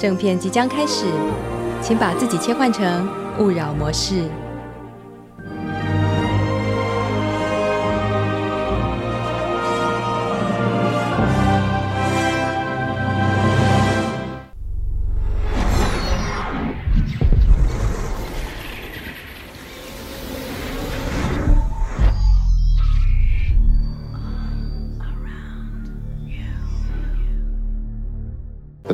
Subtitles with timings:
[0.00, 1.04] 正片即将开始，
[1.82, 3.06] 请把自己切换成
[3.38, 4.24] 勿扰模式。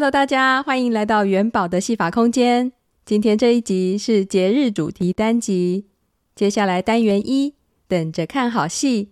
[0.00, 2.72] Hello，大家欢迎来到元宝的戏法空间。
[3.04, 5.88] 今天这一集是节日主题单集。
[6.34, 7.52] 接下来单元一，
[7.86, 9.10] 等着看好戏，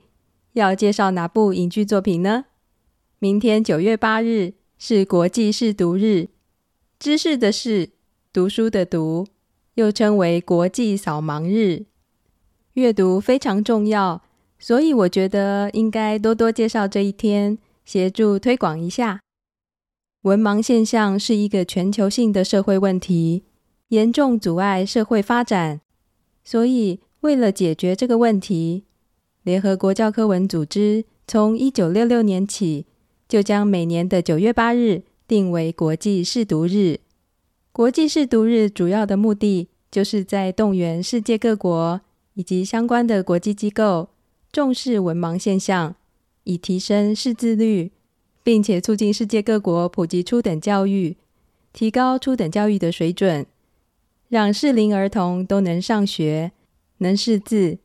[0.55, 2.47] 要介绍哪部影剧作品呢？
[3.19, 6.29] 明天九月八日是国际识读日，
[6.99, 7.91] 知识的识，
[8.33, 9.27] 读书的读，
[9.75, 11.85] 又称为国际扫盲日。
[12.73, 14.23] 阅读非常重要，
[14.59, 19.21] 所以我觉得应该多多介绍这一天，协助推广一下。
[20.23, 23.45] 文盲现象是一个全球性的社会问题，
[23.89, 25.81] 严重阻碍社会发展。
[26.43, 28.83] 所以，为了解决这个问题，
[29.45, 32.87] 联合国教科文组织从一九六六年起，
[33.29, 36.99] 就将每年的九月八日定为国际识读日。
[37.71, 42.01] 国际识读日主要的目的，就是在动员世界各国
[42.35, 44.09] 以及相关的国际机构
[44.51, 45.95] 重视文盲现象，
[46.43, 47.93] 以提升识字率。
[48.49, 51.19] 并且促进世界各国普及初等教育，
[51.75, 53.45] 提高初等教育的水准，
[54.31, 56.53] 让适龄儿童都能上学、
[56.97, 57.77] 能识字，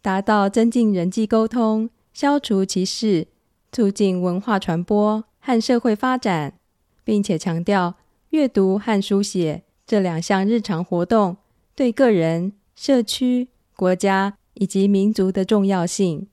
[0.00, 3.26] 达到增进人际沟通、消除歧视、
[3.72, 6.60] 促进文化传播和社会发展，
[7.02, 7.96] 并且强调
[8.30, 11.38] 阅读和书写这两项日常活动
[11.74, 16.28] 对个人、社区、国家以及民族的重要性。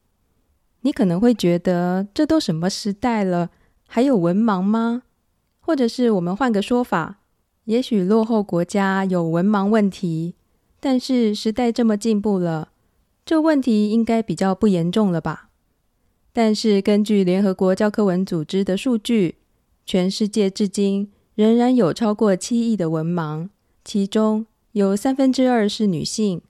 [0.82, 3.50] 你可能会觉得，这都什么时代了？
[3.94, 5.04] 还有文盲吗？
[5.60, 7.20] 或者是我们换个说法，
[7.66, 10.36] 也许落后国家有文盲问题，
[10.80, 12.70] 但是时代这么进步了，
[13.26, 15.50] 这问题应该比较不严重了吧？
[16.32, 19.36] 但是根据联合国教科文组织的数据，
[19.86, 23.50] 全世界至今仍然有超过七亿的文盲，
[23.84, 26.42] 其中有三分之二是女性。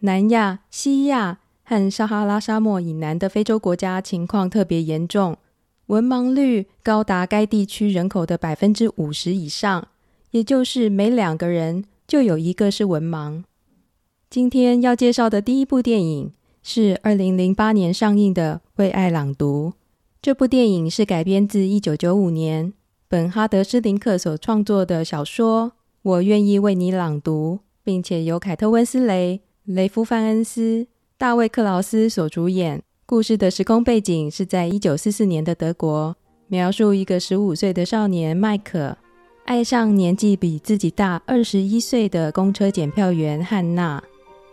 [0.00, 5.38] 南亚、西亚和撒哈拉沙漠以南的非洲国家情况特别严重。
[5.86, 9.88] 文盲率高达该地区人口的百分之五十以上，
[10.30, 13.44] 也就是每两个人就有一个是文盲。
[14.30, 16.32] 今天要介绍的第一部电影
[16.62, 19.72] 是二零零八年上映的《为爱朗读》。
[20.22, 22.72] 这部电影是改编自一九九五年
[23.06, 25.70] 本哈德·施林克所创作的小说
[26.00, 30.86] 《我愿意为你朗读》，并且由凯特·温斯雷、雷夫·范恩斯、
[31.18, 32.82] 大卫·克劳斯所主演。
[33.06, 36.16] 故事的时空背景是在一九四四年的德国，
[36.48, 38.96] 描述一个十五岁的少年麦可
[39.44, 44.02] 爱上年纪比自己大二十一岁的公车检票员汉娜。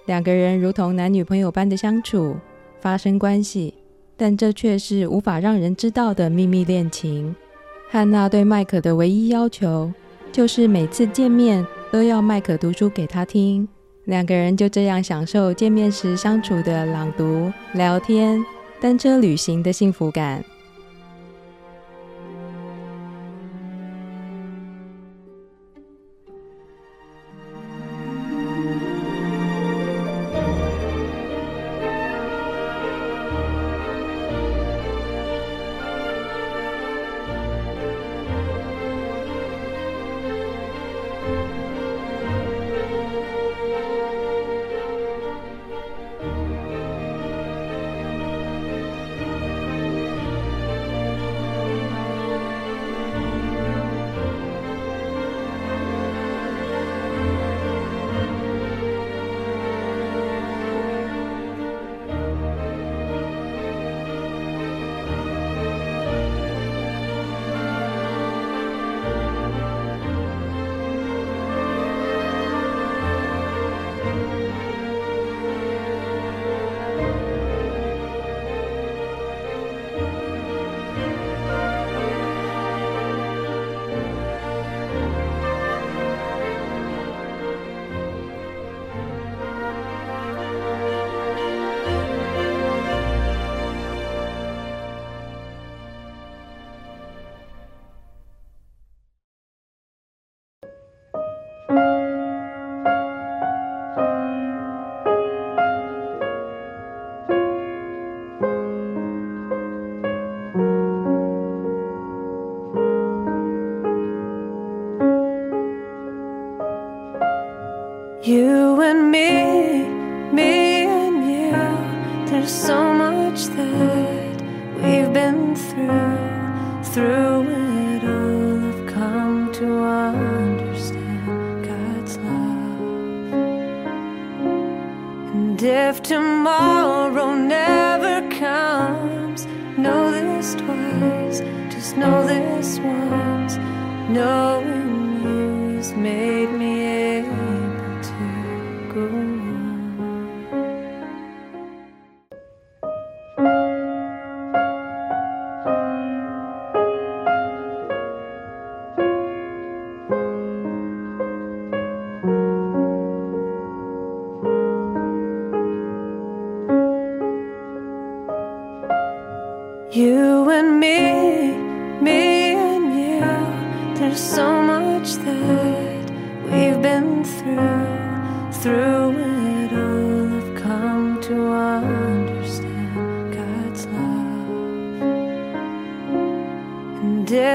[0.05, 2.35] 两个人如同男女朋友般的相处，
[2.81, 3.73] 发生关系，
[4.17, 7.33] 但这却是无法让人知道的秘密恋情。
[7.89, 9.89] 汉娜对麦可的唯一要求，
[10.29, 13.65] 就是每次见面都要麦可读书给他听。
[14.05, 18.43] 两个人就这样享受见面时相处的朗读、聊天、
[18.79, 20.43] 单车旅行的幸福感。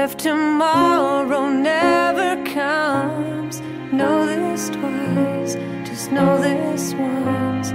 [0.07, 3.59] if tomorrow never comes,
[3.91, 7.71] know this twice, just know this once,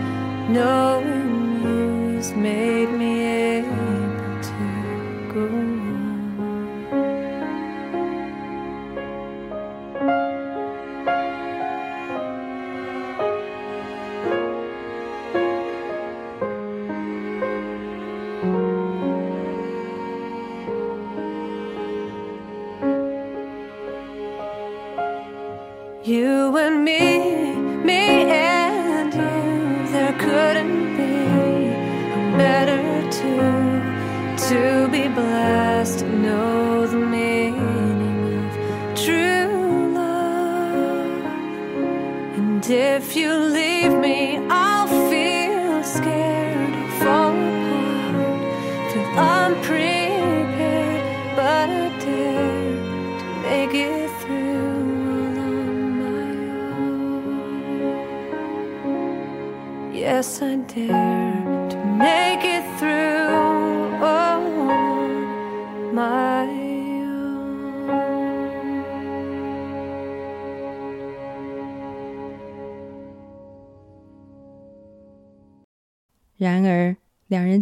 [0.48, 2.81] knowing you is made.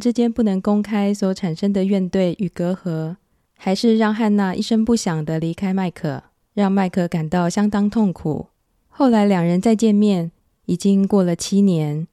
[0.01, 3.17] 之间不能公开所产生的怨怼与隔阂，
[3.57, 8.47] 还是让汉娜一声不响地离开麦可，让麦可感到相当痛苦。
[8.89, 10.33] 后来两人再见面，
[10.65, 12.09] 已经过了七年。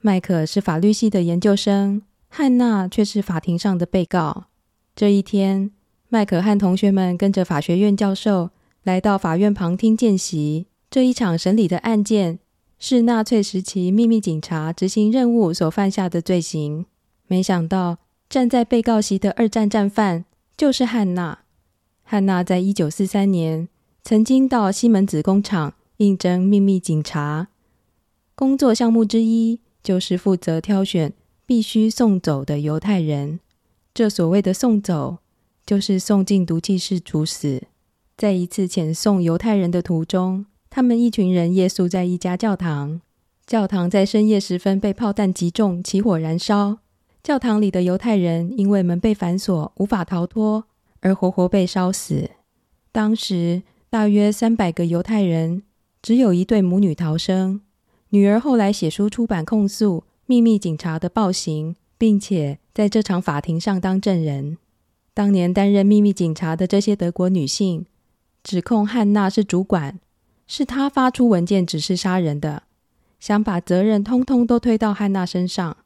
[0.00, 4.44] 麦可是法律系的研究生，汉娜却是法庭上的被告。
[4.94, 5.70] 这一天，
[6.08, 8.50] 麦可和同学们跟着法学院教授
[8.84, 10.66] 来到法院旁听见习。
[10.90, 12.38] 这一场审理的案件
[12.78, 16.86] 是纳粹时期秘密警察执行任务所犯下的罪行。
[17.28, 20.24] 没想到，站在被告席的二战战犯
[20.56, 21.38] 就是汉娜。
[22.02, 23.68] 汉娜在一九四三年
[24.02, 27.48] 曾经到西门子工厂应征秘密警察，
[28.34, 29.60] 工作项目之一。
[29.80, 31.14] 就是负责挑选
[31.46, 33.40] 必须送走的犹太人。
[33.94, 35.18] 这所谓的送走，
[35.64, 37.62] 就是送进毒气室处死。
[38.14, 43.00] 在一次遣送犹太人的途中，他们一群人夜宿在一家教堂。
[43.46, 46.78] 教堂在深夜时分被炮弹击中，起火燃烧。
[47.28, 50.64] 教堂里的犹太人因为门被反锁，无法逃脱，
[51.00, 52.30] 而活活被烧死。
[52.90, 55.62] 当时大约三百个犹太人，
[56.00, 57.60] 只有一对母女逃生。
[58.08, 64.56] 女儿后来写书出版控诉秘密警察的暴行，并且在这场法庭上当证人。
[65.12, 67.84] 当年担任秘密警察的这些德国女性
[68.42, 70.00] 指控汉娜是主管，
[70.46, 72.62] 是她发出文件指示杀人的，
[73.20, 75.76] 想把责任通通都推到汉娜身上。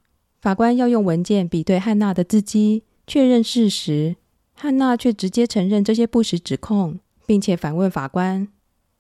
[0.43, 4.17] 法官要用文件比对汉娜的字迹，确认事实，
[4.55, 8.49] 汉娜却直接承认这些不实指控，并且反问法官。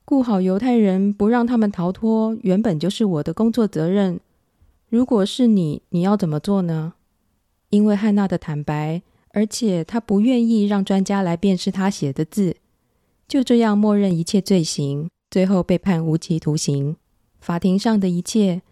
[0.04, 4.20] 顾好犹太人，不让他们逃脱，原本就是我的工作责任。
[4.88, 6.92] 如果是你，你要怎么做呢？
[7.70, 12.54] 因为汉娜的坦白，而且她不愿意让专家来辨识她写的字，
[13.26, 16.94] 就这样默认一切罪行，最后被判无期徒刑。
[17.40, 18.62] 法庭上的一切，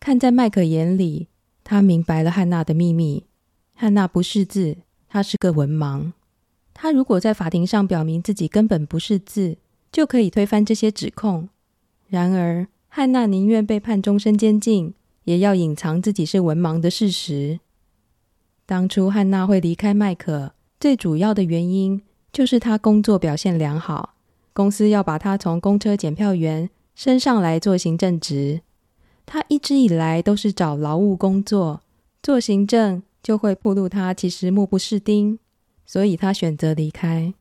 [0.00, 1.28] 看在麦克眼里，
[1.68, 3.24] 他明白了汉娜的秘密。
[3.74, 4.76] 汉娜不识字，
[5.08, 6.12] 她是个文盲。
[6.72, 9.56] 她如果在法庭上表明自己根本不识字，
[9.90, 11.48] 就可以推翻这些指控。
[12.06, 14.94] 然而，汉娜宁愿被判终身监禁，
[15.24, 17.58] 也要隐藏自己是文盲的事实。
[18.64, 22.00] 当初汉娜会离开麦克，最主要的原因
[22.32, 24.14] 就是她工作表现良好，
[24.52, 28.60] 公司要把她从公车检票员升上来做行政职。
[29.26, 31.82] 他一直以来都是找劳务工作，
[32.22, 35.38] 做行政就会暴露他其实目不识丁，
[35.84, 37.34] 所以他选择离开。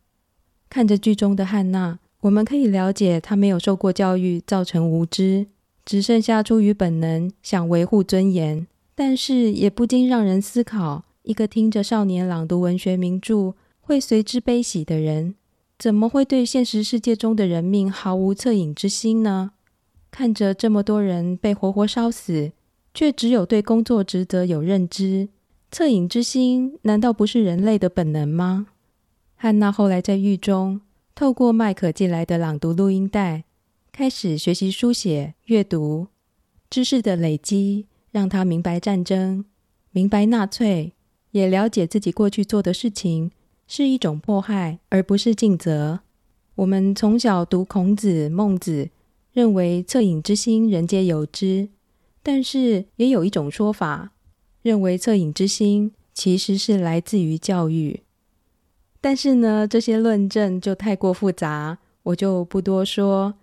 [0.69, 1.99] 看着剧中的汉娜。
[2.21, 5.45] 我们可以了解，他没有受过教育，造成无知，
[5.85, 8.65] 只剩下出于本能想维护尊严。
[8.95, 15.35] 但是也不禁让人思考：一个听着少年朗读文学名著会随之悲喜的人，
[15.77, 19.51] 怎么会对现实世界中的人命毫无恻隐之心呢？
[20.17, 22.53] 看着这么多人被活活烧死，
[22.93, 25.27] 却只有对工作职责有认知，
[25.69, 28.67] 恻隐之心难道不是人类的本能吗？
[29.35, 30.79] 汉娜后来在狱中。
[31.13, 33.43] 透过麦可寄来的朗读录音带，
[33.91, 36.07] 开始学习书写、阅读，
[36.69, 39.43] 知识的累积让他明白战争，
[39.91, 40.93] 明白纳粹，
[41.31, 43.31] 也了解自己过去做的事情
[43.67, 45.99] 是一种迫害，而不是尽责。
[46.55, 48.89] 我们从小读孔子、孟子，
[49.35, 51.67] 认为恻隐之心人皆有之，
[52.23, 54.13] 但是也有一种说法，
[54.61, 57.99] 认为恻隐之心其实是来自于教育。
[59.01, 63.33] 但是呢，这些论证就太过复杂，我就不多说。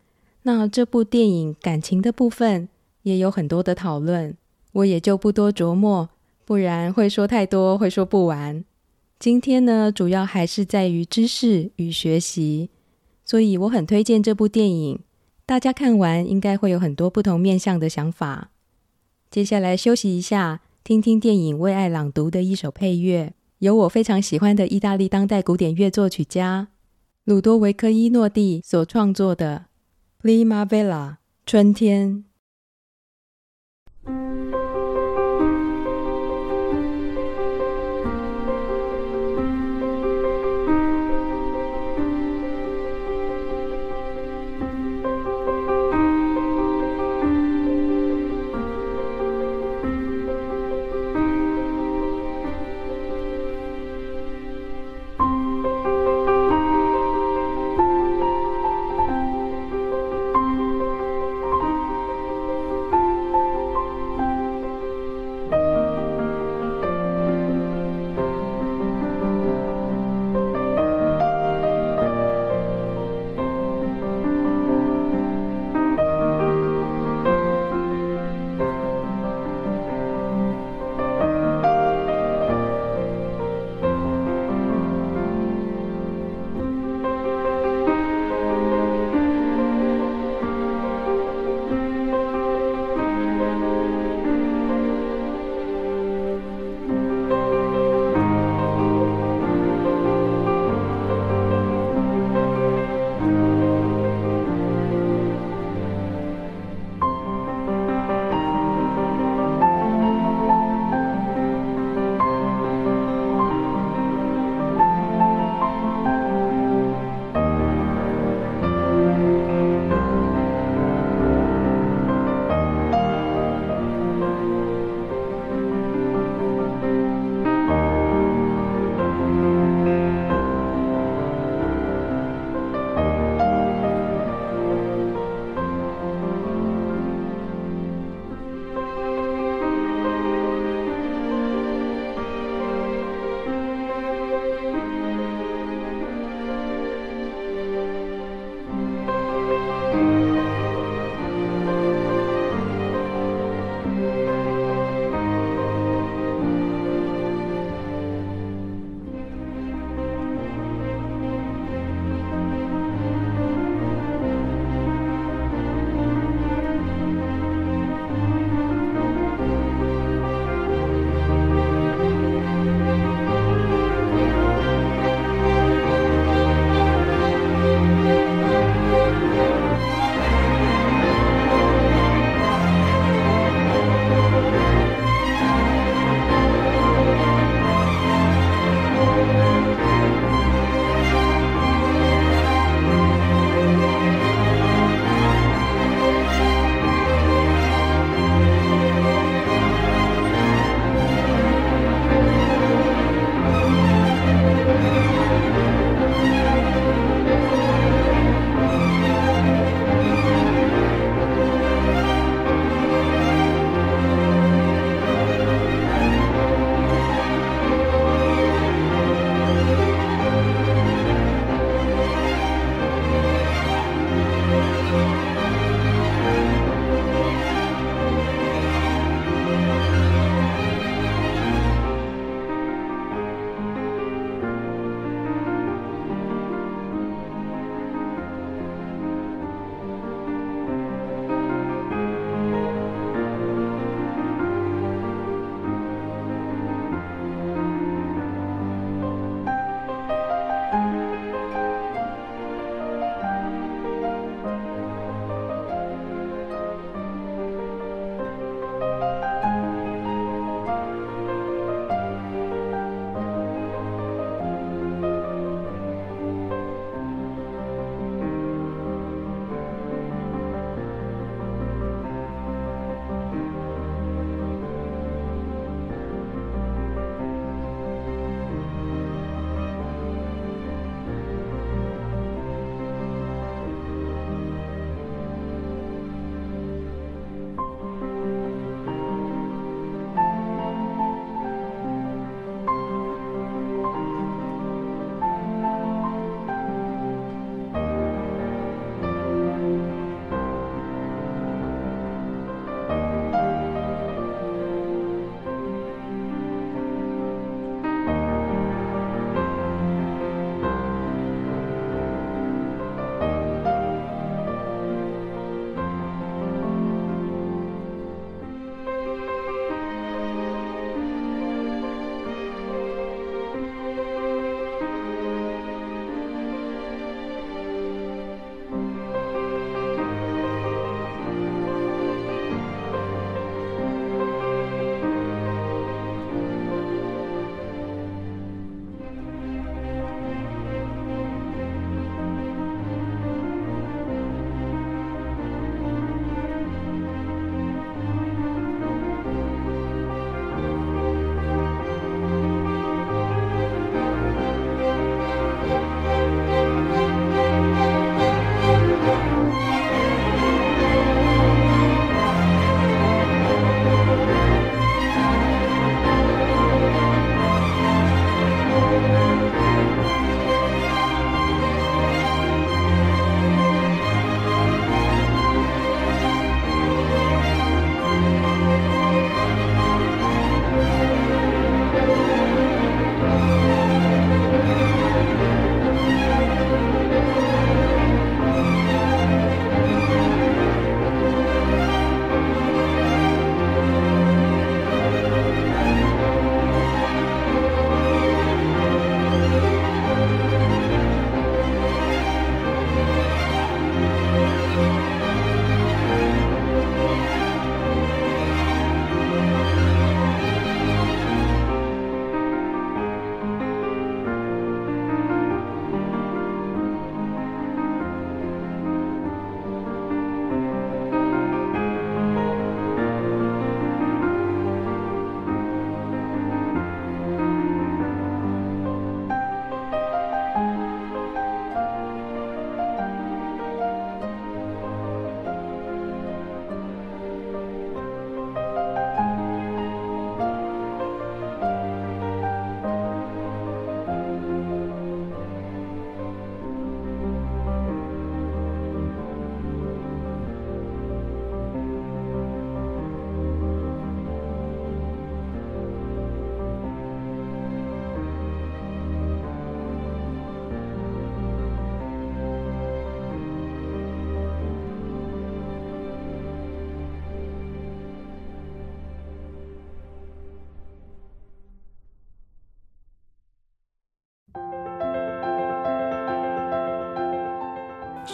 [0.44, 2.70] 那这部电影感情的部分
[3.02, 4.34] 也有很多的讨论，
[4.72, 6.08] 我也就不多琢磨，
[6.46, 8.64] 不然会说太多，会说不完。
[9.18, 12.70] 今天呢，主要还是在于知识与学习，
[13.26, 14.98] 所以我很推荐这部电影，
[15.44, 18.50] 大家看完应该会有很多不同面向的想法。
[19.30, 23.34] 接下来休息一下，听听电影为爱朗读的一首配乐。
[23.58, 26.66] 由我非常喜欢的意大利当代古典乐作曲家
[27.24, 29.66] 鲁多维科·伊诺蒂所创作的
[30.24, 31.10] 《Primavera》
[31.46, 32.24] 春天。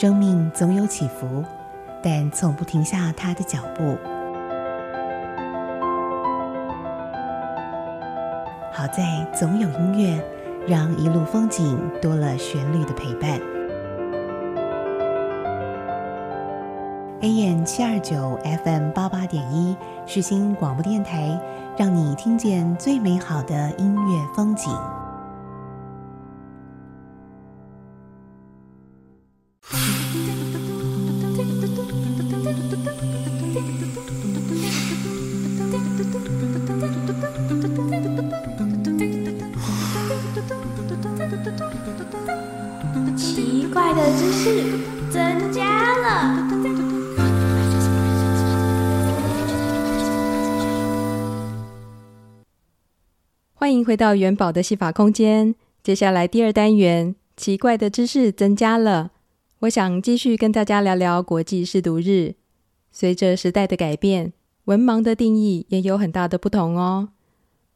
[0.00, 1.42] 生命总有起伏，
[2.00, 3.98] 但从不停下他的脚步。
[8.72, 10.24] 好在总有音乐，
[10.68, 13.40] 让一路风景多了旋律的陪伴。
[17.20, 21.36] AM 七二九 FM 八八点一，世新广播电台，
[21.76, 24.72] 让你听见最美好的音乐风景。
[45.10, 46.46] 增加了
[53.54, 55.56] 欢迎回到元宝的戏法空间。
[55.82, 59.10] 接下来第二单元，奇怪的知识增加了。
[59.60, 62.36] 我想继续跟大家聊聊国际识读日。
[62.92, 64.32] 随着时代的改变，
[64.66, 67.08] 文盲的定义也有很大的不同哦。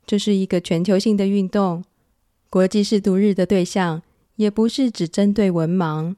[0.07, 1.83] 这是一个全球性的运动，
[2.49, 4.03] 国际识读日的对象
[4.37, 6.15] 也不是只针对文盲。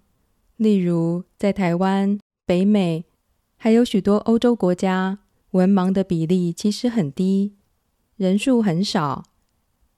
[0.56, 3.04] 例如，在台湾、北美，
[3.56, 5.18] 还有许多欧洲国家，
[5.50, 7.54] 文盲的比例其实很低，
[8.16, 9.24] 人数很少。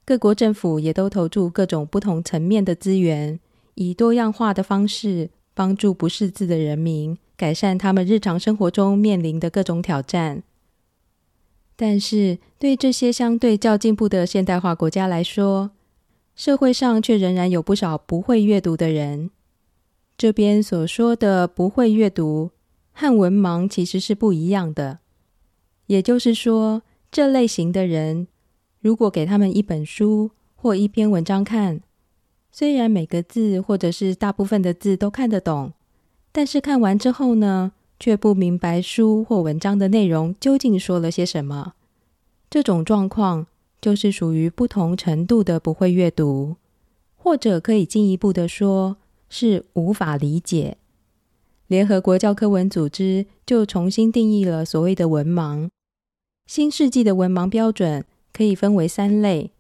[0.05, 3.39] 各国政府也都投注各种不同层面的资源，
[3.75, 10.43] 以多样化的方式帮助不识字的人民改善他们日常生活中面临的各种挑战。
[11.75, 15.73] 但是，对这些相对较进步的现代化国家来说，
[16.35, 19.31] 社会上却仍然有不少不会阅读的人。
[20.17, 22.51] 这边所说的不会阅读
[22.93, 25.01] 和文盲其实是不一样的，
[25.87, 28.27] 也就是说，这类型的人。
[28.81, 31.81] 如果给他们一本书或一篇文章看，
[32.51, 35.73] 虽然每个字或者是大部分的字都看得懂，
[36.33, 41.75] 但是看完之后呢，却不明白书或文章的内容究竟说了些什么。
[42.49, 43.49] 这种状况
[43.81, 46.57] 就是属于不同程度的不会阅读，
[47.17, 48.97] 或者可以进一步的说，
[49.29, 50.77] 是无法理解。
[51.67, 55.69] 联合国教科文组织就重新定义了所谓的文盲，
[56.47, 58.05] 新世纪的文盲标准。
[58.37, 59.51] 可以分为三类。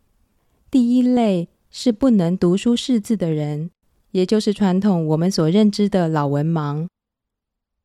[0.70, 3.70] 第一类是不能读书识字的人，
[4.10, 6.86] 也就是传统我们所认知的老文盲。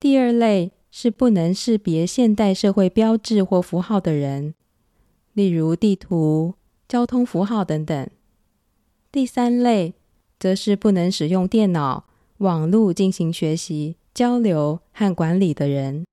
[0.02, 4.54] 第二类是不能识别现代社会标志或符号的人，
[5.32, 6.56] 例如地图、
[6.90, 8.10] 交通符号等等。
[9.10, 9.94] 第三类
[10.42, 12.06] 则是不能使用电脑、
[12.40, 16.04] 网络进行学习、交流和管理的人。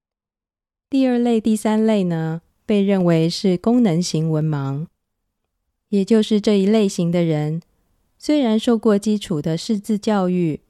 [0.91, 4.87] 第二类、第三类呢，被认为是功能型文盲，
[5.89, 7.63] 也就是这一类型的人，
[8.19, 10.61] 虽然受过基础的识字教育，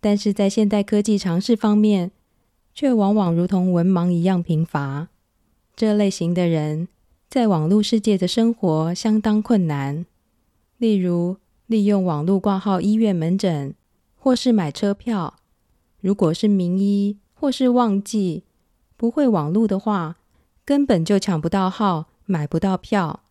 [0.00, 2.12] 但是在现代科技尝试方面，
[2.72, 5.08] 却往往如同文盲一样贫乏。
[5.74, 6.86] 这类型的人
[7.28, 10.06] 在网络世界的生活相当困难，
[10.78, 13.74] 例如利用网络挂号医院门诊，
[14.14, 15.34] 或是买车票。
[16.00, 18.44] 如果是名医或是忘记
[18.96, 20.16] 不会网络的话，
[20.64, 23.24] 根本就抢不到号，买不到票。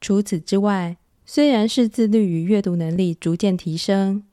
[0.00, 4.24] 除此之外，虽然识字率与阅读能力逐渐提升，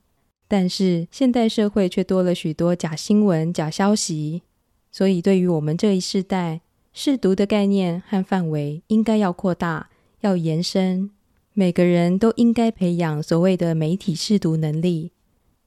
[0.48, 4.44] 但是现代社会却多了许多假新闻、假消息。
[4.92, 9.90] 所以，对于我们这一世代，试读的概念和范围应该要扩大、
[10.22, 11.12] 要延伸。
[11.60, 15.12] 每个人都应该培养所谓的媒体识读能力。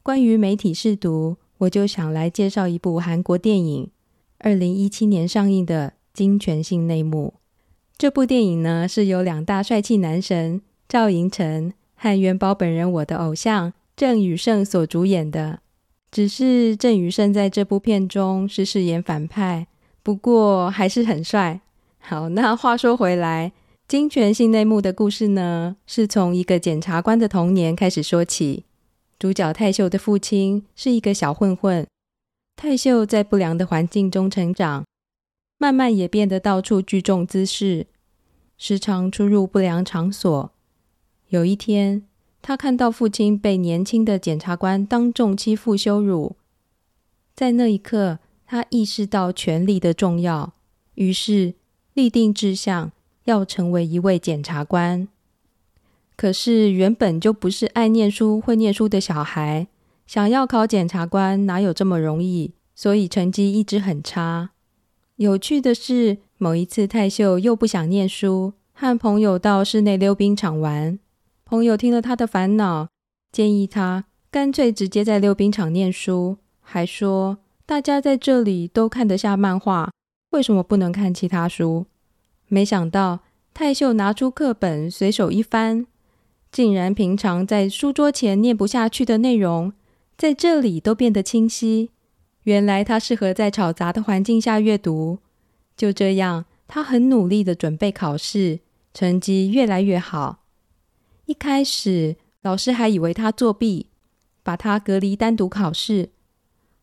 [0.04, 3.90] 关于媒体识读，我就想来介绍一部韩国电影，
[4.38, 5.94] 二零一七年上映的。
[6.12, 7.34] 金权性内幕，
[7.96, 15.60] 这部电影呢，是由两大帅气男神赵寅成和元宝本人我的偶像郑宇盛所主演的。
[16.10, 19.66] 只是郑宇盛在这部片中是饰演反派，
[20.02, 21.60] 不过还是很帅。
[21.98, 23.52] 好，那话说回来，
[23.90, 28.64] 金权性内幕的故事呢，是从一个检察官的童年开始说起。
[29.18, 31.84] 主角泰秀的父亲是一个小混混，
[32.54, 34.84] 泰秀在不良的环境中成长。
[35.58, 37.88] 慢慢也变得到处聚众滋事，
[38.56, 40.52] 时常出入不良场所。
[41.30, 42.04] 有一天，
[42.40, 46.36] 他看到父亲被年轻的检察官当众欺负羞辱，
[47.34, 50.52] 在那一刻，他意识到权力的重要，
[50.94, 51.54] 于是
[51.94, 52.92] 立定志向
[53.30, 55.06] 要成为一位检察官。
[56.16, 59.68] 可是原本就不是爱念书、会念书的小孩，
[60.06, 62.52] 想要考检察官哪有这么容易？
[62.74, 64.50] 所以成绩一直很差。
[65.16, 70.98] 有趣的是，某一次泰秀又不想念书，和朋友到室内溜冰场玩。
[71.44, 72.88] 朋友听了他的烦恼，
[73.30, 79.90] 建议他干脆直接在溜冰场念书，还说大家在这里都看得下漫画，
[80.30, 81.86] 为什么不能看其他书？
[82.50, 83.20] 没想到
[83.54, 85.86] 太秀拿出课本，随手一翻，
[86.50, 89.72] 竟然平常在书桌前念不下去的内容，
[90.18, 91.90] 在这里都变得清晰。
[92.42, 95.20] 原来他适合在吵杂的环境下阅读。
[95.76, 98.60] 就这样，他很努力的准备考试，
[98.92, 100.40] 成绩越来越好。
[101.26, 103.86] 一开始，老师还以为他作弊，
[104.42, 106.10] 把他隔离单独考试。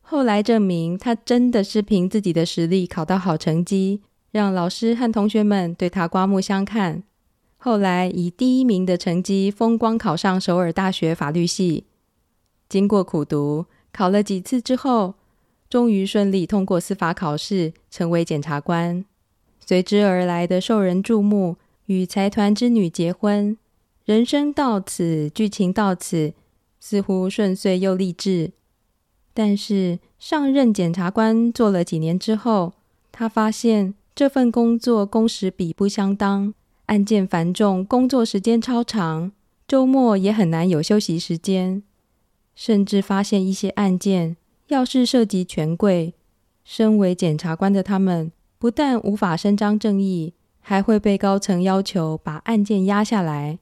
[0.01, 4.01] 后来证明，他真的是凭自己的实力考到好成绩，
[4.31, 7.03] 让老师和同学们对他刮目相看。
[7.57, 11.85] 后来以第一名的成绩风光考上首尔大学法律系。
[12.69, 15.15] 经过苦读，考了几次之后，
[15.69, 19.03] 终于顺利通过司法考试，成为检察官。
[19.59, 23.57] 随之而来的受人注目，与财团之女结婚，
[24.05, 26.33] 人生到此，剧情到此，
[26.79, 28.51] 似乎顺遂又励志。
[29.33, 32.73] 但是上任检察官做了几年之后，
[33.11, 36.51] 他发现这份工作工时比不相当，
[36.87, 39.31] 案件繁重，工作时间超长，
[39.67, 41.83] 周末也很难有休息时间，
[42.55, 44.35] 甚至发现一些案件。
[44.69, 46.15] 要是涉及权贵，
[46.63, 53.59] 身为检察官的他们不但无法伸张正义，还会被高层要求把案件压下来。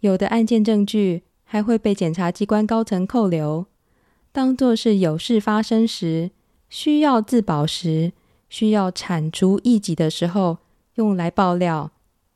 [0.00, 3.66] 有的案件证据还会被检察机关高层扣留，
[4.32, 6.32] 当作是有事发生时，
[6.68, 8.12] 需要自保时，
[8.52, 10.58] 需要铲除异己的时候
[10.96, 11.90] 用来爆料，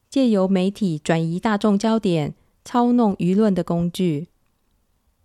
[0.08, 2.32] 借由媒体转移大众焦点、
[2.64, 4.28] 操弄舆论的工具。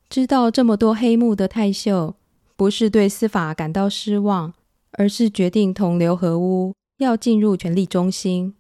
[0.10, 2.16] 知道这么多黑幕的泰秀。
[2.58, 4.54] 不是对司法感到失望，
[4.92, 8.54] 而是决定同流合污，要进入权力中心。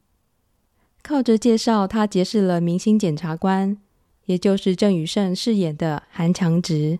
[1.04, 3.78] 靠着介绍，他结识了明星检察官，
[4.26, 6.98] 也就是郑宇盛饰演的韩强植。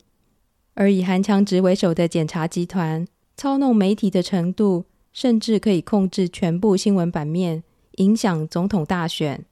[0.76, 7.64] 而以韩强植为首的检察集团，操弄媒体的程度，甚至可以控制全部新闻版面，
[7.98, 9.46] 影响总统大选。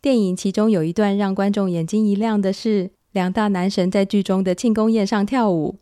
[0.00, 5.76] 电影其中有一段让观众眼睛一亮的是，两大男神在剧中的庆功宴上跳舞。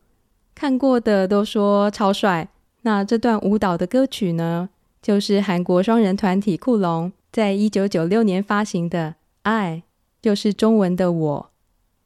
[0.55, 2.49] 看过的都说超帅。
[2.83, 9.11] 那这段舞蹈的歌曲呢，就是韩国双人团体酷龙在一九九六年发行的
[9.43, 9.83] 《爱》，
[10.23, 11.51] 就是中文的我。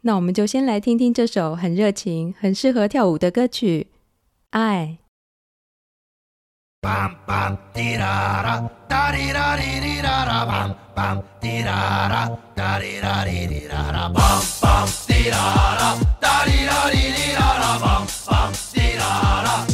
[0.02, 3.86] 那我们就先来听听这首很热情、很适合跳舞的歌曲
[4.50, 4.98] 《爱》。
[6.84, 8.54] bam bam tirara
[8.90, 12.22] tarira rirara bam bam tirara
[12.58, 15.88] tarira rirara bam bam tirara
[16.24, 19.73] tarira rirara bam bam tirara.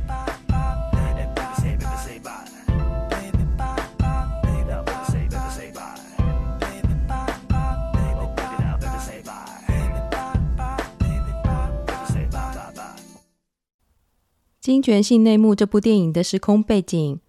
[14.71, 17.19] 金权性内幕》这部电影的时空背景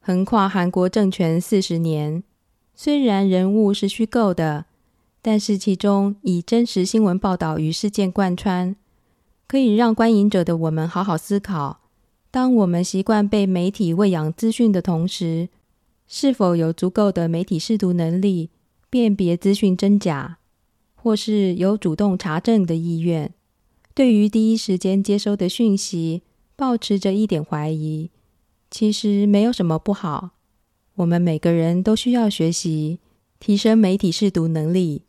[0.00, 2.22] 横跨韩国政权四十年，
[2.74, 4.66] 虽然人物是虚构的，
[5.22, 8.76] 但是其中以真实新闻报道与事件贯穿，
[9.46, 11.80] 可以让观影者的我们好好思考：
[12.30, 15.48] 当我们习惯被媒体喂养资讯的同时，
[16.06, 18.50] 是否有足够的媒体识读能力，
[18.90, 20.36] 辨别资讯真假，
[20.94, 23.32] 或是有主动查证的意愿？
[23.94, 26.20] 对于第一时间接收的讯息，
[26.60, 28.10] 抱持着一点怀疑，
[28.70, 30.32] 其实没有什么不好。
[30.96, 32.98] 我们每个人都需要学习，
[33.38, 35.04] 提升媒体试读能力。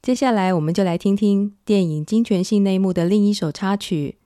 [0.00, 4.16] 接下来，我们就来听听电影《金权性内幕》的另一首插曲，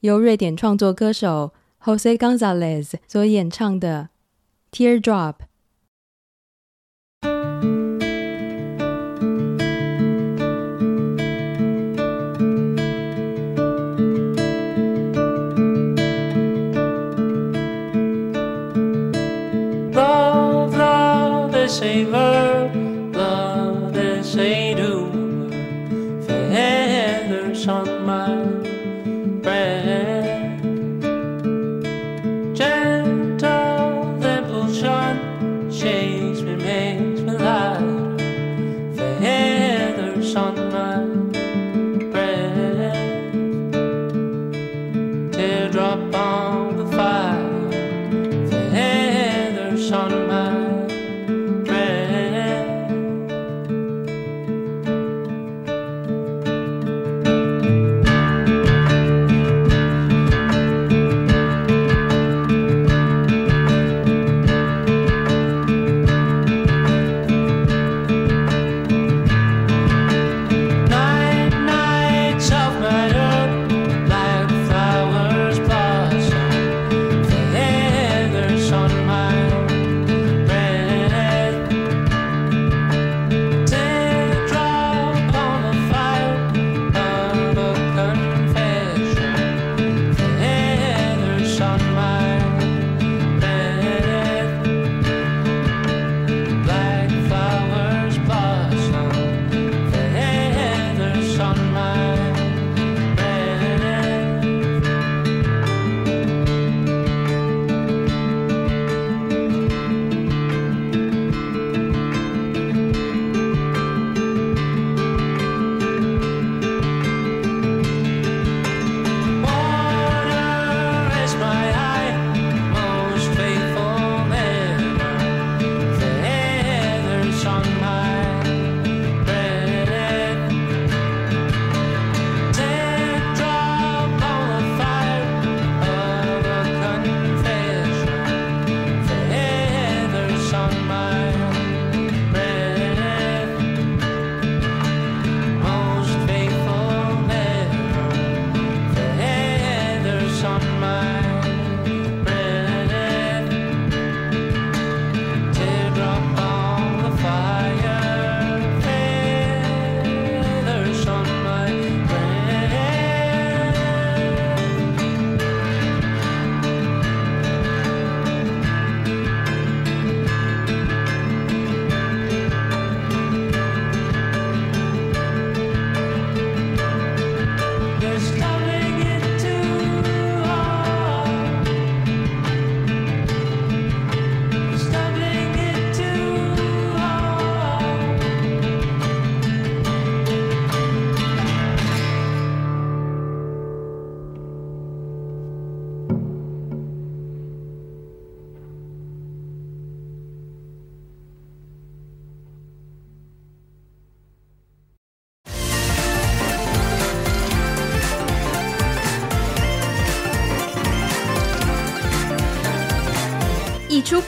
[0.00, 4.10] 由瑞典创作歌手 Jose Gonzalez 所演唱的
[5.00, 5.32] 《Teardrop》。
[21.80, 22.39] save us.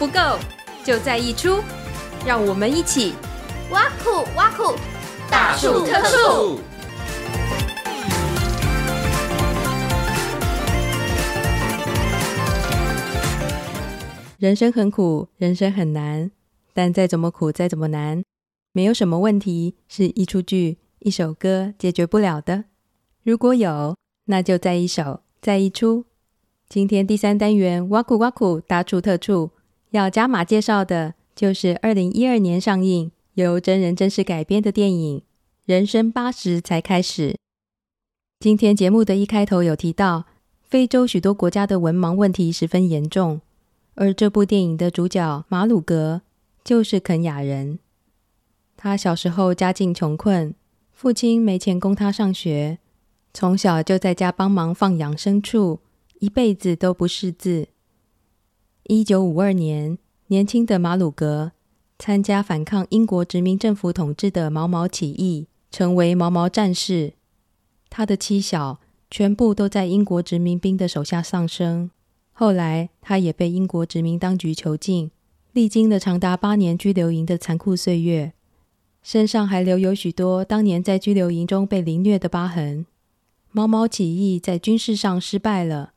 [0.03, 0.37] 不够，
[0.83, 1.61] 就在一出，
[2.27, 3.15] 让我们一起
[3.71, 4.75] 挖苦挖苦，
[5.31, 6.59] 大触特触。
[14.41, 16.33] 人生很苦，人生很难，
[16.75, 18.25] 但再怎么苦，再怎么难，
[18.73, 22.65] 没有什么问题是一出剧、一首歌解决不了的。
[23.23, 26.07] 如果有，那就再一首，再一出。
[26.69, 29.53] 今天第三单元挖苦挖苦大处特触，
[29.93, 35.19] 要加码介绍的就是二零一二年上映、由真人真事改编的电影
[35.67, 37.33] 《人生八十才开始》。
[38.41, 40.25] 今天节目的一开头有提到，
[40.63, 43.43] 非洲许多国家的文盲问题十分严重，
[43.95, 46.23] 而这部电影的主角马鲁格
[46.65, 47.79] 就是肯雅人。
[48.79, 50.55] 他小时候家境穷困，
[50.95, 52.79] 父亲没钱供他上学，
[53.35, 55.81] 从小就在家帮忙放养牲畜。
[56.21, 57.69] 一辈子都不识字。
[58.89, 61.53] 一九五二年，年轻的马鲁格
[62.01, 67.13] 参加反抗英国殖民政府统治的毛毛起义，成为毛毛战士。
[67.89, 71.93] 他的妻小全部都在英国殖民兵的手下丧生。
[72.33, 75.13] 后来，他也被英国殖民当局囚禁，
[75.53, 78.33] 历经了长达八年拘留营的残酷岁月，
[79.01, 82.85] 身上还留有许多当年在拘留营中被凌虐的疤痕。
[83.53, 85.93] 毛毛起义在军事上失败了。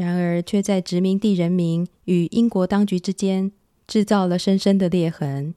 [0.00, 3.52] 然而，却在殖民地人民与英国当局之间
[3.86, 5.54] 制造了深深的裂痕。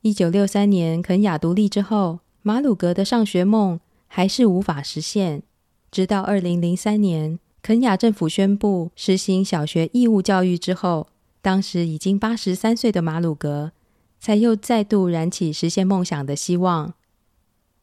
[0.00, 5.42] 一九六三年，肯亚独立之后，马鲁格的上学梦还是无法实现。
[5.90, 11.08] 直到二零零三年，肯亚政府宣布实行小学义务教育之后，
[11.42, 13.72] 当时已经八十三岁的马鲁格
[14.18, 16.94] 才又再度燃起实现梦想的希望。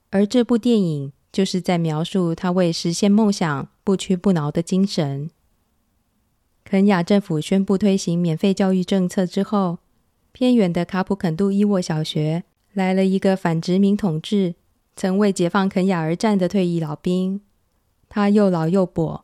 [0.10, 5.30] 而这部电影就是在描述他为实现梦想不屈不挠的精神。
[6.74, 9.78] 肯雅政府宣布推行免费教育政策之后，
[10.32, 14.56] 偏远的卡普肯杜伊沃小学来了一个反殖民统治、
[14.96, 17.42] 曾为解放肯雅而战的退役老兵。
[18.10, 19.22] 他又老又跛，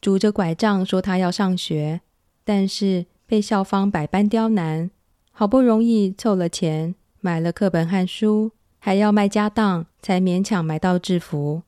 [0.00, 2.00] 拄着拐杖说他要上学，
[2.44, 4.88] 但是被校方百般刁难，
[5.32, 11.62] 好不容易凑了钱买了课本和书，还要卖家当才勉强买到制服。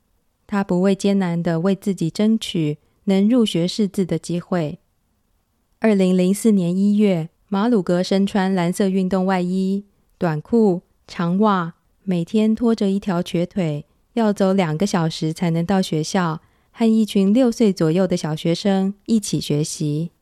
[0.47, 4.79] 他不畏艰难地为自己争取能入学识字的机会。
[5.79, 9.85] 二零零四年一月，马鲁格身穿蓝色运动外衣、
[10.16, 16.41] 短裤、长袜，每天拖着一条瘸腿，要走两个小时才能到学校，
[16.72, 20.12] 和一群六岁左右的小学生一起学习。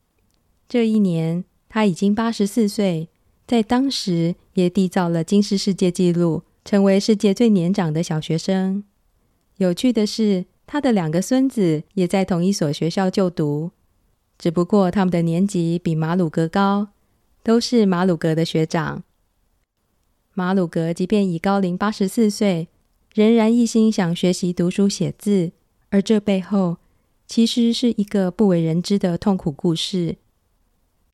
[0.67, 3.07] 这一年，他已经八十四岁，
[3.47, 8.83] 在当时也缔造了金氏世界纪录，成为世界最年长的小学生。
[9.57, 13.71] 有趣的是，他的两个孙子也在同一所学校就读。
[14.37, 16.89] 只不过他们的年级比马鲁格高，
[17.43, 19.03] 都是马鲁格的学长。
[20.33, 22.67] 马鲁格即便已高龄八十四岁，
[23.13, 25.53] 仍然一心想学习读书写字，
[25.89, 26.77] 而这背后
[27.25, 30.17] 其实是一个不为人知的痛苦故事。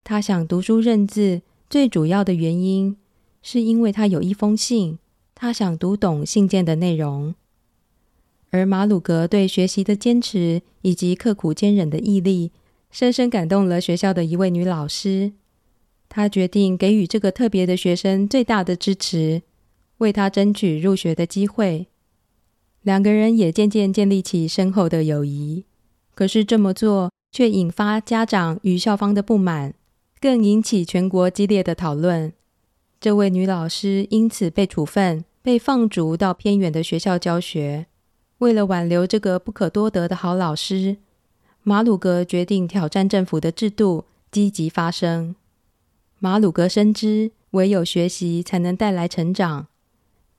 [0.03, 2.97] 他想读书认字，最主要的原因
[3.43, 4.97] 是因为他有一封信，
[5.35, 7.35] 他想读懂信件的内容。
[8.49, 12.51] 而马鲁格对学习的坚持以及刻苦坚忍的毅力，
[12.91, 15.31] 深深感动了学校的一位女老师，
[16.09, 19.41] 她决定给予这个特别的学生最大的支持，
[19.99, 21.87] 为他争取入学的机会。
[22.81, 25.65] 两个人也渐渐建立起深厚的友谊。
[26.13, 29.73] 可是这么做却引发家长与校方的不满，
[30.19, 32.33] 更引起全国激烈的讨论。
[32.99, 37.85] 这位女老师因此被处分，被放逐到偏远的学校教学。
[38.39, 40.97] 为了挽留这个不可多得的好老师，
[41.63, 45.35] 马鲁格决定挑战政府的制度，积极发声。
[46.17, 49.67] 马鲁格深知唯有学习才能带来成长，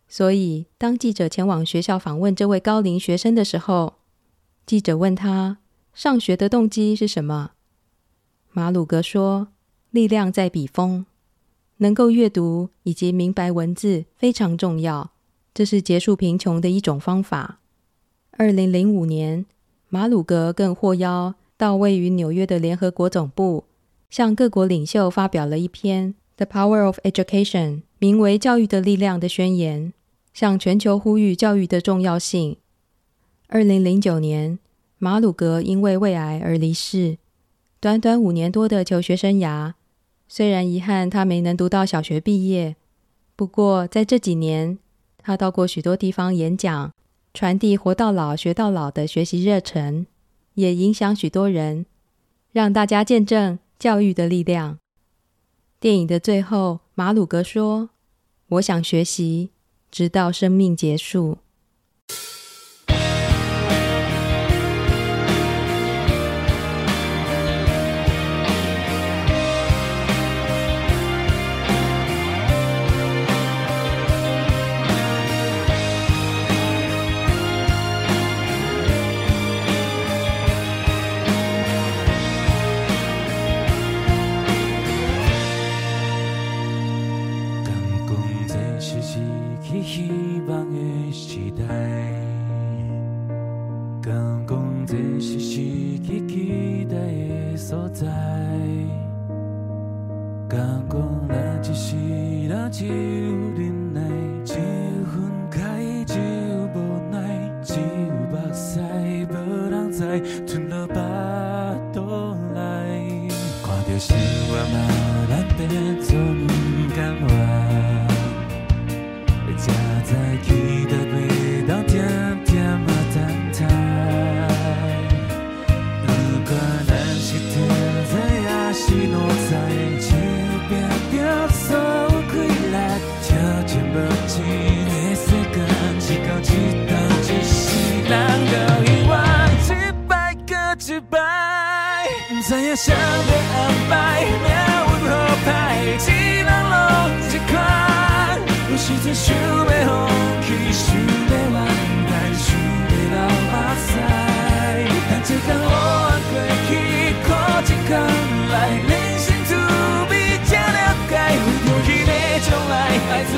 [0.08, 3.94] 所以当记者前往学校访问这位高龄学生的时候，
[4.66, 5.58] 记者问他
[5.94, 7.52] 上学的动机是什么？
[8.50, 9.48] 马鲁格说
[9.90, 11.06] ：“力量在笔锋，
[11.76, 15.12] 能够阅读以及明白文字非常重要，
[15.54, 17.60] 这是结束贫穷的一种方法。”
[18.36, 19.46] 二零零五年。
[19.94, 23.64] 马鲁格更获邀到位于纽约的联合国总部，
[24.08, 27.68] 向各国领袖发表了一篇《The Power of Education》
[27.98, 29.92] 名为《教育的力量》的宣言，
[30.32, 32.56] 向全球呼吁教育的重要性。
[33.48, 34.58] 二零零九年，
[34.96, 37.18] 马鲁格因为胃癌而离世。
[37.78, 39.74] 短短五年多的求学生涯，
[40.26, 42.76] 虽然遗憾他没能读到小学毕业，
[43.36, 44.78] 不过在这几年，
[45.18, 46.94] 他到过许多地方演讲。
[47.34, 50.06] 传递“活到老，学到老”的学习热忱，
[50.54, 51.86] 也影响许多人，
[52.52, 54.78] 让大家见证教育的力量。
[55.80, 57.90] 电影的最后，马鲁格说
[58.48, 59.50] ：“我想学习，
[59.90, 61.38] 直到生命结束。”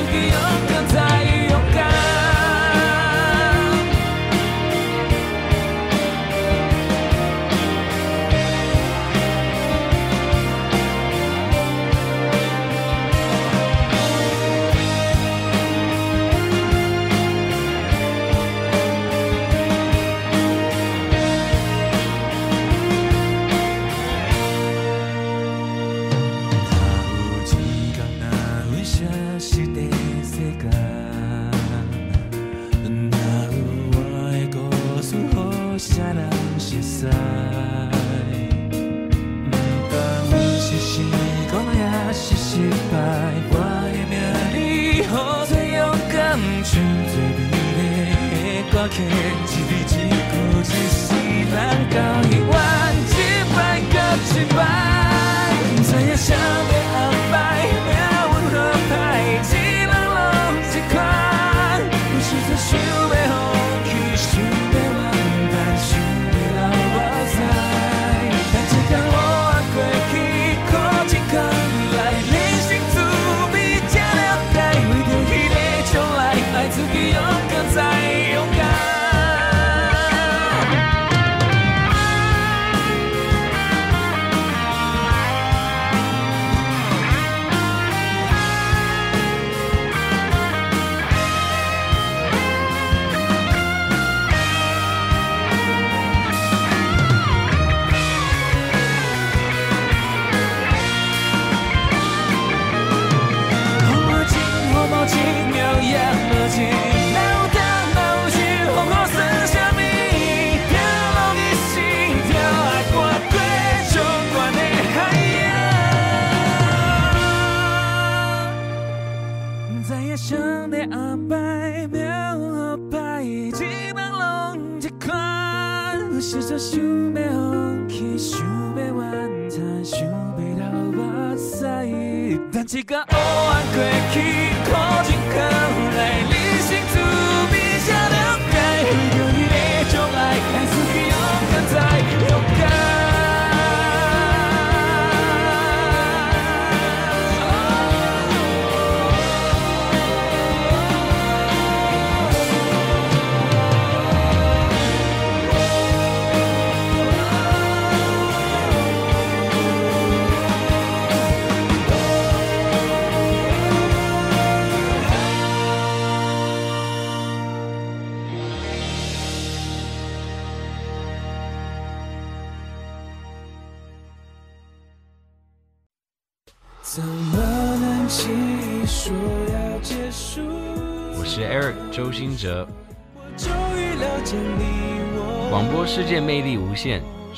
[0.07, 0.44] 我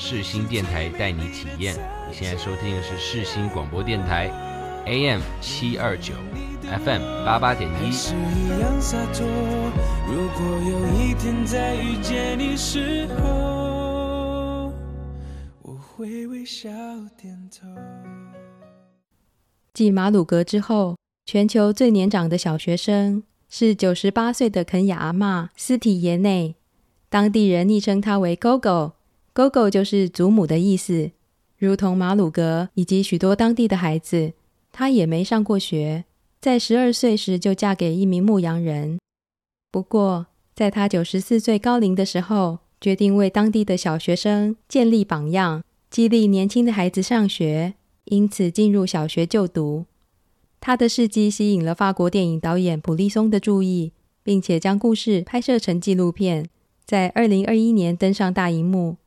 [0.10, 1.76] 世新电台带你体验。
[2.08, 4.32] 你现在收听的是世新广播电台
[4.86, 6.14] AM 七二九
[6.62, 7.92] ，FM 八八点一。
[7.92, 9.28] 是一样洒脱。
[10.08, 14.72] 如果有一天再遇见你时候，
[15.62, 16.70] 我会微笑
[17.22, 17.68] 点头。
[19.74, 20.96] 继马鲁格之后，
[21.26, 26.56] 全球最年长的小学生是九十八岁的肯雅阿嬷斯体耶内，
[27.10, 28.94] 当地人昵称她为 “GoGo”
[29.38, 31.12] Gogo 就是祖母的意思。
[31.60, 34.34] 如同马鲁格以及许多当地的孩子，
[34.72, 36.06] 她也没上过学，
[36.42, 38.98] 在十二岁时就嫁给一名牧羊人。
[39.72, 40.26] 不过，
[40.56, 47.76] 在她九十四岁高龄的时候，决定为当地的小学生建立榜样，激励年轻的孩子上学，
[48.06, 49.86] 因此进入小学就读。
[50.60, 53.92] 她的事迹吸引了法国电影导演普利松的注意，
[54.24, 56.50] 并且将故事拍摄成纪录片，
[56.84, 58.98] 在二零二一年登上大荧幕。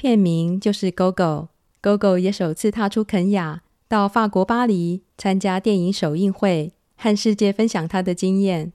[0.00, 1.48] 片名就是《Gogo》。
[1.82, 8.72] Gogo 也首次踏出肯雅，到法国巴黎参加电影首映会，和世界分享他的经验。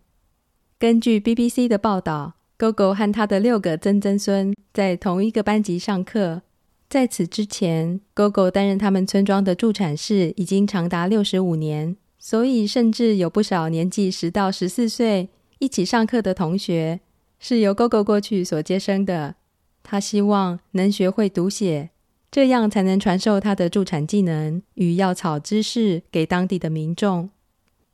[0.77, 6.43] 根据 BBC 的报道，Gogo 和他的六个曾曾孙在同一个班级上课。
[6.87, 16.99] 在此之前，Gogo 担任他们村庄的助产士已经长达六十五年，所以甚至有不少年纪十到十四岁一起上课的同学
[17.39, 19.37] 是由 Gogo 过去所接生的。
[19.85, 21.91] 他希望能学会读写。
[22.31, 27.29] 这样才能传授他的助产技能与药草知识给当地的民众。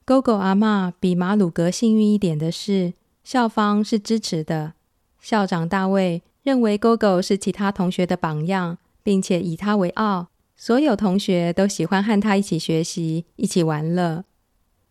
[0.04, 4.74] Gogo 阿嬷比马鲁格幸运一点的是，校方是支持的。
[5.20, 10.30] 校长大卫认为 Gogo 是其他同学的榜样，并且以他为傲。
[10.56, 14.24] 所有同学都喜欢和他一起学习、一起玩乐。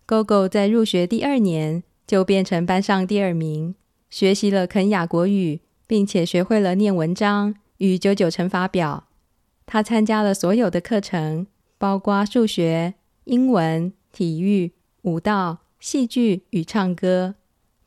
[0.06, 3.74] Gogo 在入学第二年就变成班上第二名，
[4.08, 5.60] 学习了肯雅国语，
[5.90, 9.08] 并且学会了念文章与九九乘法表。
[9.66, 14.70] 他参加了所有的课程，包括数学、英文、体育、
[15.02, 17.34] 舞蹈、戏剧与唱歌，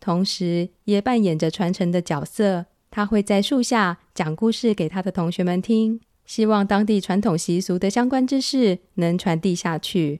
[0.01, 2.65] 同时也扮演着传承的角色。
[2.91, 10.19] 他会在树下讲故事给他的同学们听，希望当地传统习俗的相关知识能传递下去。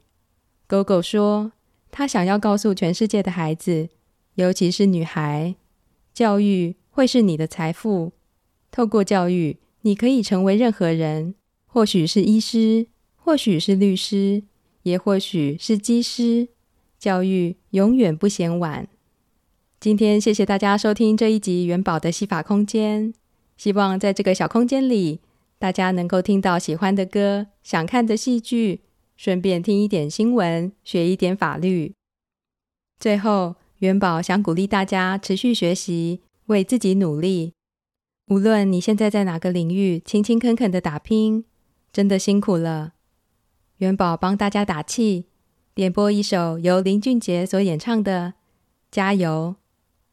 [0.67, 1.51] 狗狗说，
[1.91, 3.89] 他想要告诉全世界的孩子，
[4.35, 5.55] 尤其是女孩，
[6.13, 8.11] 教育会是你的财富。
[8.69, 11.33] 透过教育，你可以成为任何人。
[11.65, 12.85] 或许是医师，
[13.15, 14.43] 或许是律师，
[14.83, 16.49] 也或许是技师。
[16.99, 18.87] 教育永远不嫌晚。
[19.79, 23.11] 今天谢谢大家收听这一集元宝的戏法空间。
[23.57, 25.19] 希望在这个小空间里，
[25.57, 28.81] 大家能够听到喜欢的歌、想看的戏剧，
[29.17, 31.93] 顺便听一点新闻，学一点法律。
[32.99, 37.53] 最后，元宝想鼓励大家持续学习，为自己努力。
[38.27, 41.45] 无论你现在在哪个领域，勤勤恳恳的打拼。
[41.91, 42.93] 真的辛苦了，
[43.77, 45.27] 元宝帮大家打气，
[45.75, 48.29] 点播一首由林俊杰所演唱的
[48.89, 49.57] 《加油》。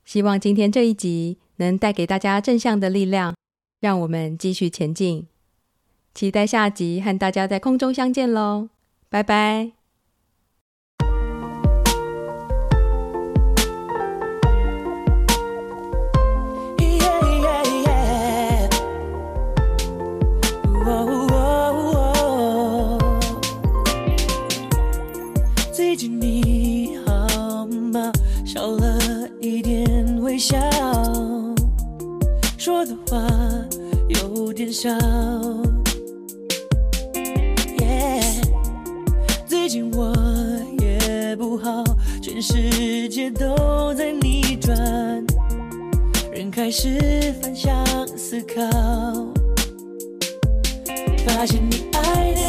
[0.05, 3.35] 希望今天这一集能带给大家正向的力量，
[3.81, 5.27] 让我们继续前进。
[6.13, 8.69] 期待下集和大家在空中相见喽，
[9.09, 9.80] 拜拜。
[26.43, 28.13] 你好吗？
[28.45, 28.99] 少了
[29.41, 30.59] 一点微笑
[32.59, 33.21] 说的话
[34.09, 34.91] 有点少。
[37.79, 38.21] 耶
[39.47, 40.13] 最近我
[40.81, 41.85] 也不好
[42.23, 44.77] 全世界都在逆转
[46.33, 47.85] 人开始反向
[48.17, 48.63] 思考
[51.27, 52.40] 发现你爱的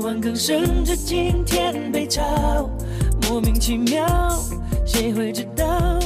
[0.00, 2.70] 昨晚刚升职，今天被炒，
[3.22, 4.06] 莫名其妙，
[4.86, 5.98] 谁会知道？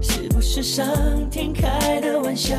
[0.00, 0.86] 是不是上
[1.28, 2.54] 天开的玩笑，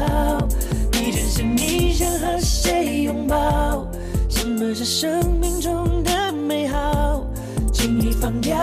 [0.91, 3.88] 你真是你想和谁拥抱？
[4.27, 7.25] 什么是生命中的美好？
[7.71, 8.59] 轻易放掉，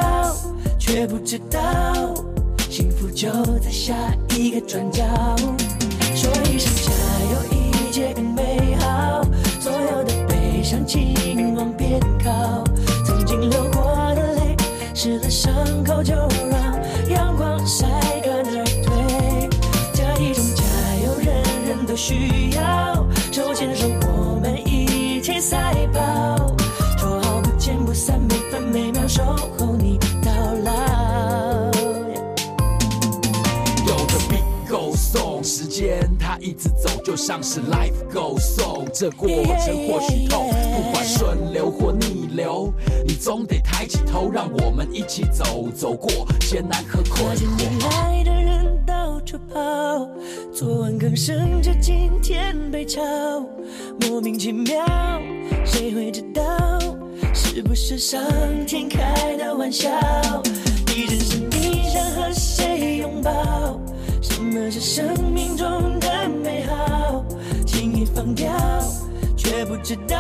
[0.79, 2.13] 却不知道？
[2.69, 3.95] 幸福就在下
[4.37, 5.03] 一个转角。
[6.15, 6.93] 说一声加
[7.33, 9.23] 油，一切更美好。
[9.59, 11.15] 所有的悲伤，请
[12.25, 12.65] 靠。
[13.05, 13.83] 曾经流过
[14.15, 14.57] 的泪，
[14.95, 15.53] 湿了伤
[15.85, 17.87] 口就让阳光晒
[18.25, 19.49] 干而褪。
[19.93, 20.63] 加一种加
[21.05, 21.27] 油，人
[21.69, 21.87] 人。
[21.87, 26.40] 都需要手牵手，我们一起赛跑，
[36.41, 38.89] 一直走，就像是 life goes on。
[38.93, 42.73] 这过程或许痛，不管顺流或逆流，
[43.07, 48.51] 你总得抬起头，让我们一起走，走过艰难和困惑来的人。
[48.87, 50.09] 到处跑，
[50.53, 53.01] 昨晚刚升职，今天被炒，
[54.01, 54.85] 莫名其妙，
[55.65, 56.43] 谁会知道？
[57.33, 58.21] 是不是上
[58.67, 59.91] 天开的玩笑？
[60.87, 63.79] 你人生你想和谁拥抱？
[64.53, 65.65] 什么是生命中
[66.01, 67.25] 的美好？
[67.65, 68.53] 轻易放掉，
[69.37, 70.19] 却不知道，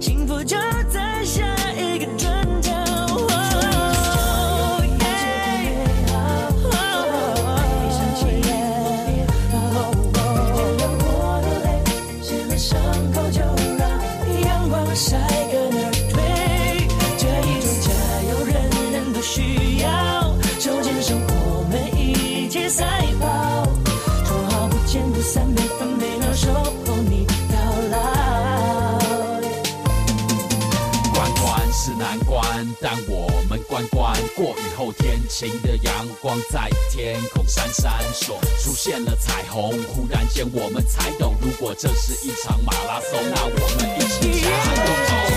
[0.00, 0.56] 幸福就
[0.88, 1.44] 在下
[33.88, 39.72] 关关过雨后，天晴的阳光在天空闪闪烁，出现了彩虹。
[39.84, 45.29] 忽然间，我们才懂，如果这是一场马拉松，那我们一起加油！